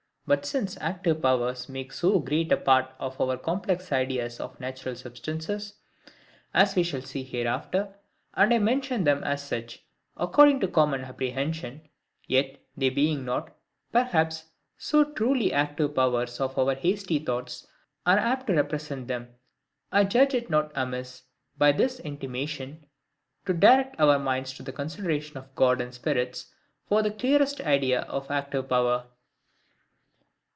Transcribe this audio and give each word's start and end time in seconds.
But 0.27 0.45
since 0.45 0.77
active 0.79 1.21
powers 1.21 1.67
make 1.67 1.91
so 1.91 2.17
great 2.19 2.53
a 2.53 2.55
part 2.55 2.85
of 2.99 3.19
our 3.19 3.35
complex 3.35 3.91
ideas 3.91 4.39
of 4.39 4.57
natural 4.61 4.95
substances, 4.95 5.73
(as 6.53 6.73
we 6.73 6.83
shall 6.83 7.01
see 7.01 7.23
hereafter,) 7.23 7.93
and 8.35 8.53
I 8.53 8.57
mention 8.59 9.03
them 9.03 9.25
as 9.25 9.43
such, 9.43 9.83
according 10.15 10.61
to 10.61 10.69
common 10.69 11.01
apprehension; 11.01 11.89
yet 12.27 12.61
they 12.77 12.89
being 12.89 13.25
not, 13.25 13.53
perhaps, 13.91 14.45
so 14.77 15.03
truly 15.03 15.51
ACTIVE 15.51 15.93
powers 15.93 16.39
as 16.39 16.57
our 16.57 16.75
hasty 16.75 17.19
thoughts 17.19 17.67
are 18.05 18.17
apt 18.17 18.47
to 18.47 18.53
represent 18.53 19.09
them, 19.09 19.33
I 19.91 20.05
judge 20.05 20.33
it 20.33 20.49
not 20.49 20.71
amiss, 20.75 21.23
by 21.57 21.73
this 21.73 21.99
intimation, 21.99 22.85
to 23.45 23.51
direct 23.53 23.99
our 23.99 24.17
minds 24.17 24.53
to 24.53 24.63
the 24.63 24.71
consideration 24.71 25.35
of 25.37 25.53
God 25.55 25.81
and 25.81 25.93
spirits, 25.93 26.53
for 26.87 27.01
the 27.03 27.11
clearest 27.11 27.59
idea 27.59 28.03
of 28.03 28.31
ACTIVE 28.31 28.69
power. 28.69 29.07